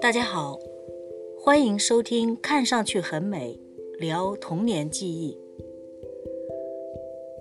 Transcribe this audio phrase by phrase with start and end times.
[0.00, 0.58] 大家好，
[1.38, 3.60] 欢迎收听《看上去很美》，
[4.00, 5.36] 聊童年记忆。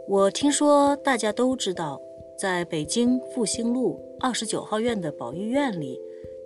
[0.08, 2.02] 我听说大家都知道，
[2.38, 5.98] 在北京复兴路二十九号院的保育院里，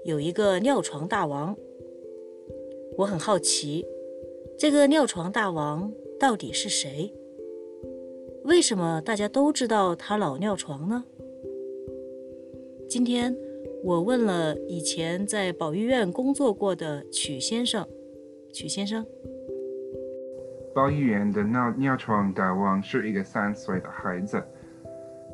[0.05, 1.57] 有一个尿床大王。
[2.95, 3.83] 我很好奇，
[4.55, 7.11] 这个尿床大王到底是谁？
[8.43, 11.05] 为什么大家都知道他老尿床呢？
[12.87, 13.35] 今天
[13.83, 17.85] 我问了以前在保育院工作过的曲先生，
[18.53, 19.05] 曲先生，
[20.73, 24.41] 保育院的尿尿床大王是一个三岁的孩子，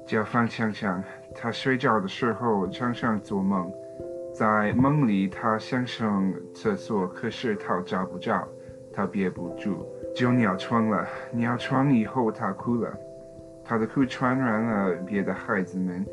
[0.07, 1.03] 叫方强强。
[1.35, 3.71] 他睡觉的时候常常做梦，
[4.33, 8.47] 在梦里他想上厕所，可是他找不着，
[8.91, 9.85] 他憋不住，
[10.15, 11.07] 就尿床了。
[11.31, 12.97] 尿床以后他哭了，
[13.63, 16.03] 他的哭传染了别的孩子们。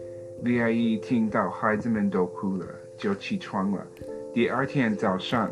[0.43, 3.87] 李阿姨听到孩子们都哭了，就起床了。
[4.33, 5.51] 第二天早上，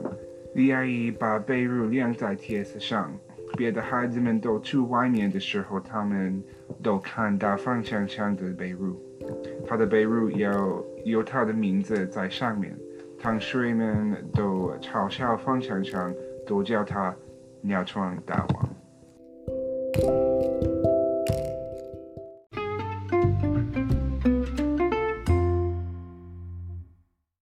[0.55, 3.13] 李阿姨把被褥晾在铁丝上。
[3.57, 6.43] 别的孩子们都去外面的时候，他们
[6.83, 8.95] 都看到方强强的被褥。
[9.67, 12.77] 他的被褥有有他的名字在上面。
[13.23, 16.13] 同学们都嘲笑方强强，
[16.47, 17.15] 都叫他
[17.63, 18.69] “尿床大王”。